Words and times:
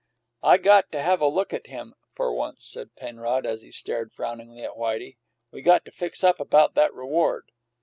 "I 0.41 0.57
got 0.57 0.91
to 0.93 0.99
have 0.99 1.21
a 1.21 1.25
good 1.25 1.35
look 1.35 1.53
at 1.53 1.67
him, 1.67 1.93
for 2.15 2.33
once," 2.33 2.65
said 2.65 2.95
Penrod, 2.95 3.45
as 3.45 3.61
he 3.61 3.69
stared 3.69 4.11
frowningly 4.11 4.63
at 4.63 4.75
Whitey. 4.75 5.17
"We 5.51 5.61
got 5.61 5.85
to 5.85 5.91
fix 5.91 6.23
up 6.23 6.39
about 6.39 6.73
that 6.73 6.91
reward." 6.91 7.51